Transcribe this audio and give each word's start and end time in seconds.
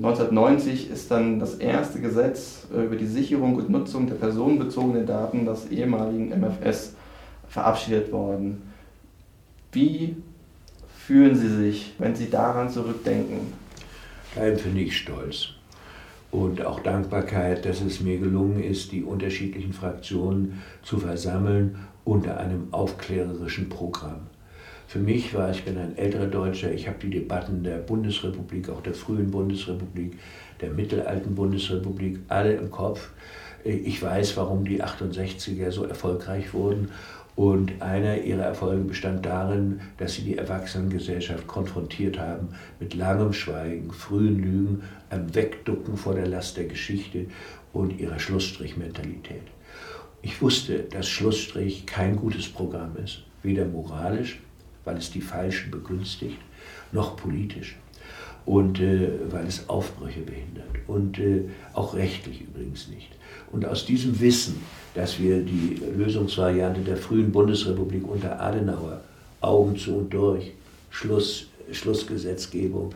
1990 0.00 0.90
ist 0.90 1.10
dann 1.10 1.40
das 1.40 1.56
erste 1.56 2.00
Gesetz 2.00 2.68
äh, 2.72 2.84
über 2.84 2.94
die 2.94 3.08
Sicherung 3.08 3.56
und 3.56 3.68
Nutzung 3.68 4.06
der 4.06 4.14
personenbezogenen 4.14 5.04
Daten 5.04 5.44
des 5.44 5.72
ehemaligen 5.72 6.28
MFS 6.28 6.94
verabschiedet 7.48 8.12
worden. 8.12 8.62
Wie 9.72 10.14
fühlen 10.96 11.34
Sie 11.34 11.48
sich, 11.48 11.96
wenn 11.98 12.14
Sie 12.14 12.30
daran 12.30 12.70
zurückdenken? 12.70 13.52
Da 14.36 14.42
empfinde 14.42 14.82
ich 14.82 14.96
Stolz 14.96 15.48
und 16.30 16.64
auch 16.64 16.78
Dankbarkeit, 16.78 17.64
dass 17.64 17.80
es 17.80 18.00
mir 18.00 18.18
gelungen 18.18 18.62
ist, 18.62 18.92
die 18.92 19.02
unterschiedlichen 19.02 19.72
Fraktionen 19.72 20.62
zu 20.84 20.98
versammeln 20.98 21.88
unter 22.04 22.38
einem 22.38 22.68
aufklärerischen 22.70 23.68
Programm. 23.68 24.28
Für 24.88 25.00
mich 25.00 25.34
war, 25.34 25.50
ich 25.50 25.66
bin 25.66 25.76
ein 25.76 25.98
älterer 25.98 26.28
Deutscher, 26.28 26.72
ich 26.72 26.88
habe 26.88 26.96
die 27.02 27.10
Debatten 27.10 27.62
der 27.62 27.76
Bundesrepublik, 27.76 28.70
auch 28.70 28.80
der 28.80 28.94
frühen 28.94 29.30
Bundesrepublik, 29.30 30.18
der 30.62 30.70
mittelalten 30.70 31.34
Bundesrepublik, 31.34 32.20
alle 32.28 32.54
im 32.54 32.70
Kopf. 32.70 33.10
Ich 33.64 34.02
weiß, 34.02 34.38
warum 34.38 34.64
die 34.64 34.82
68er 34.82 35.72
so 35.72 35.84
erfolgreich 35.84 36.54
wurden. 36.54 36.88
Und 37.36 37.82
einer 37.82 38.22
ihrer 38.22 38.44
Erfolge 38.44 38.82
bestand 38.84 39.26
darin, 39.26 39.80
dass 39.98 40.14
sie 40.14 40.22
die 40.22 40.38
Erwachsenengesellschaft 40.38 41.46
konfrontiert 41.46 42.18
haben 42.18 42.48
mit 42.80 42.94
langem 42.94 43.34
Schweigen, 43.34 43.92
frühen 43.92 44.38
Lügen, 44.38 44.82
einem 45.10 45.34
Wegducken 45.34 45.98
vor 45.98 46.14
der 46.14 46.28
Last 46.28 46.56
der 46.56 46.64
Geschichte 46.64 47.26
und 47.74 48.00
ihrer 48.00 48.18
Schlussstrichmentalität. 48.18 49.42
Ich 50.22 50.40
wusste, 50.40 50.78
dass 50.84 51.06
Schlussstrich 51.10 51.84
kein 51.84 52.16
gutes 52.16 52.48
Programm 52.48 52.96
ist, 52.96 53.24
weder 53.42 53.66
moralisch 53.66 54.40
weil 54.88 54.96
es 54.96 55.10
die 55.10 55.20
Falschen 55.20 55.70
begünstigt, 55.70 56.38
noch 56.92 57.14
politisch 57.14 57.76
und 58.46 58.80
äh, 58.80 59.10
weil 59.30 59.46
es 59.46 59.68
Aufbrüche 59.68 60.20
behindert 60.20 60.64
und 60.86 61.18
äh, 61.18 61.42
auch 61.74 61.94
rechtlich 61.94 62.40
übrigens 62.40 62.88
nicht. 62.88 63.10
Und 63.52 63.66
aus 63.66 63.84
diesem 63.84 64.18
Wissen, 64.18 64.56
dass 64.94 65.20
wir 65.20 65.42
die 65.42 65.78
Lösungsvariante 65.94 66.80
der 66.80 66.96
frühen 66.96 67.30
Bundesrepublik 67.32 68.08
unter 68.08 68.40
Adenauer 68.40 69.02
Augen 69.42 69.76
zu 69.76 69.96
und 69.96 70.14
durch, 70.14 70.52
Schluss, 70.88 71.48
Schlussgesetzgebung, 71.70 72.94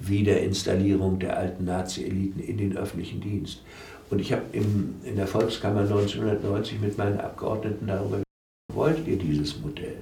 Wiederinstallierung 0.00 1.18
der 1.18 1.38
alten 1.38 1.64
Nazi-Eliten 1.64 2.40
in 2.40 2.58
den 2.58 2.76
öffentlichen 2.76 3.22
Dienst. 3.22 3.62
Und 4.10 4.18
ich 4.18 4.32
habe 4.32 4.42
in 4.52 5.16
der 5.16 5.26
Volkskammer 5.26 5.80
1990 5.80 6.78
mit 6.78 6.98
meinen 6.98 7.18
Abgeordneten 7.18 7.86
darüber 7.86 8.18
gesprochen, 8.18 8.24
wollt 8.74 9.08
ihr 9.08 9.16
dieses 9.16 9.58
Modell? 9.60 9.96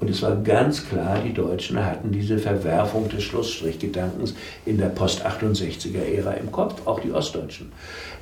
Und 0.00 0.10
es 0.10 0.22
war 0.22 0.36
ganz 0.36 0.88
klar, 0.88 1.18
die 1.24 1.34
Deutschen 1.34 1.84
hatten 1.84 2.12
diese 2.12 2.38
Verwerfung 2.38 3.08
des 3.08 3.24
Schlussstrichgedankens 3.24 4.34
in 4.64 4.78
der 4.78 4.86
Post-68er-Ära 4.86 6.34
im 6.34 6.52
Kopf, 6.52 6.86
auch 6.86 7.00
die 7.00 7.10
Ostdeutschen. 7.10 7.72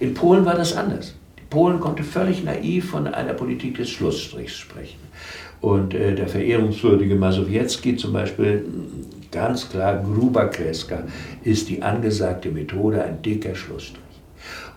In 0.01 0.15
Polen 0.15 0.45
war 0.47 0.55
das 0.55 0.75
anders. 0.75 1.15
Polen 1.51 1.79
konnte 1.79 2.03
völlig 2.03 2.43
naiv 2.45 2.91
von 2.91 3.07
einer 3.07 3.35
Politik 3.35 3.77
des 3.77 3.91
Schlussstrichs 3.91 4.57
sprechen. 4.57 4.99
Und 5.61 5.95
äh, 5.95 6.15
der 6.15 6.29
verehrungswürdige 6.29 7.15
Masowiecki 7.15 7.97
zum 7.97 8.13
Beispiel, 8.13 8.65
ganz 9.31 9.69
klar, 9.69 10.03
Gruber 10.03 10.49
Kreska 10.49 11.05
ist 11.45 11.69
die 11.69 11.83
angesagte 11.83 12.51
Methode, 12.51 13.03
ein 13.03 13.23
dicker 13.23 13.55
Schlussstrich. 13.55 14.03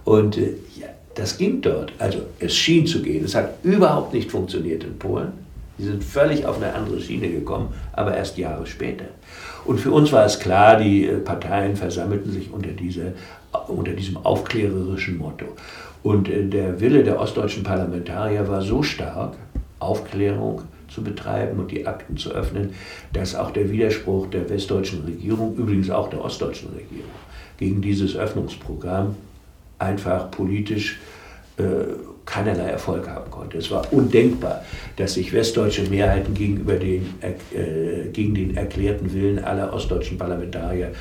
Und 0.06 0.38
äh, 0.38 0.54
ja, 0.80 0.88
das 1.16 1.38
ging 1.38 1.62
dort. 1.62 1.92
Also 1.98 2.20
es 2.40 2.56
schien 2.56 2.86
zu 2.86 3.02
gehen. 3.02 3.26
Es 3.26 3.36
hat 3.36 3.56
überhaupt 3.64 4.14
nicht 4.14 4.32
funktioniert 4.32 4.84
in 4.84 4.98
Polen. 4.98 5.32
Die 5.80 5.86
sind 5.86 6.04
völlig 6.04 6.46
auf 6.46 6.58
eine 6.58 6.74
andere 6.74 7.00
Schiene 7.00 7.30
gekommen, 7.30 7.74
aber 7.94 8.16
erst 8.16 8.38
Jahre 8.38 8.68
später. 8.68 9.06
Und 9.66 9.80
für 9.80 9.92
uns 9.92 10.12
war 10.12 10.26
es 10.26 10.40
klar, 10.40 10.78
die 10.78 11.06
äh, 11.06 11.18
Parteien 11.20 11.76
versammelten 11.76 12.32
sich 12.32 12.52
unter, 12.52 12.72
diese, 12.72 13.14
unter 13.68 13.94
diesem 13.94 14.18
aufklärerischen 14.18 15.18
Motto. 15.18 15.46
Und 16.04 16.30
äh, 16.30 16.44
der 16.46 16.80
Wille 16.82 17.04
der 17.04 17.20
ostdeutschen 17.20 17.64
Parlamentarier 17.64 18.48
war 18.48 18.62
so 18.62 18.84
stark, 18.84 19.36
Aufklärung 19.80 20.64
zu 20.90 21.04
betreiben 21.04 21.60
und 21.60 21.72
die 21.72 21.88
Akten 21.88 22.18
zu 22.18 22.32
öffnen, 22.32 22.74
dass 23.14 23.36
auch 23.36 23.52
der 23.52 23.72
Widerspruch 23.72 24.28
der 24.28 24.50
westdeutschen 24.50 25.04
Regierung, 25.06 25.56
übrigens 25.56 25.90
auch 25.90 26.10
der 26.10 26.24
ostdeutschen 26.24 26.70
Regierung, 26.70 27.12
gegen 27.58 27.82
dieses 27.82 28.16
Öffnungsprogramm 28.16 29.16
einfach 29.78 30.30
politisch 30.32 31.00
äh, 31.58 31.64
keinerlei 32.30 32.70
Erfolg 32.70 33.08
haben 33.08 33.30
konnte. 33.32 33.58
Es 33.58 33.72
war 33.72 33.92
undenkbar, 33.92 34.64
dass 34.96 35.16
sich 35.16 35.34
westdeutsche 35.34 35.84
Mehrheiten 35.84 36.34
gegenüber 36.34 36.76
den, 36.76 37.14
äh, 37.22 38.10
gegen 38.12 38.36
den 38.36 38.56
erklärten 38.56 39.14
Willen 39.14 39.40
aller 39.40 39.74
ostdeutschen 39.74 40.18
Parlamentarier 40.18 40.92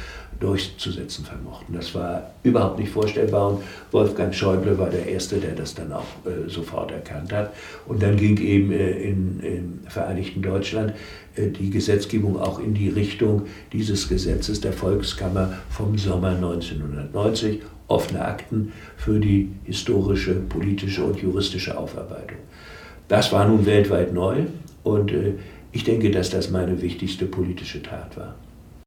durchzusetzen 0.41 1.25
vermochten. 1.25 1.75
Das 1.75 1.94
war 1.94 2.31
überhaupt 2.43 2.78
nicht 2.78 2.91
vorstellbar 2.91 3.50
und 3.50 3.62
Wolfgang 3.91 4.34
Schäuble 4.34 4.78
war 4.78 4.88
der 4.88 5.06
Erste, 5.06 5.38
der 5.38 5.54
das 5.54 5.75
dann 5.75 5.93
auch 5.93 6.06
äh, 6.25 6.49
sofort 6.49 6.93
erkannt 6.93 7.32
hat. 7.32 7.53
Und 7.87 8.03
dann 8.03 8.16
ging 8.16 8.38
eben 8.38 8.71
äh, 8.71 8.91
in, 8.91 9.41
im 9.41 9.81
Vereinigten 9.88 10.41
Deutschland 10.43 10.94
äh, 11.34 11.48
die 11.48 11.71
Gesetzgebung 11.71 12.41
auch 12.41 12.60
in 12.60 12.75
die 12.75 12.88
Richtung 12.88 13.47
dieses 13.72 14.09
Gesetzes 14.09 14.60
der 14.60 14.72
Volkskammer 14.72 15.54
vom 15.71 15.98
Sommer 15.98 16.31
1990 16.31 17.60
offene 17.88 18.25
Akten 18.25 18.72
für 18.97 19.19
die 19.19 19.50
historische, 19.65 20.34
politische 20.34 21.03
und 21.04 21.19
juristische 21.19 21.77
Aufarbeitung. 21.77 22.38
Das 23.09 23.32
war 23.32 23.48
nun 23.48 23.66
weltweit 23.66 24.12
neu 24.12 24.44
und 24.84 25.10
äh, 25.10 25.34
ich 25.72 25.84
denke, 25.84 26.10
dass 26.10 26.31
das 26.31 26.50
meine 26.50 26.81
wichtigste 26.81 27.27
politische 27.27 27.82
Tat 27.82 28.16
war. 28.16 28.34